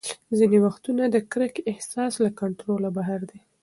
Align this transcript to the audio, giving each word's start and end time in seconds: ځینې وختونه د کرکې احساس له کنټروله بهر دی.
ځینې 0.37 0.57
وختونه 0.65 1.03
د 1.09 1.15
کرکې 1.31 1.61
احساس 1.71 2.13
له 2.23 2.29
کنټروله 2.39 2.89
بهر 2.97 3.19
دی. 3.29 3.39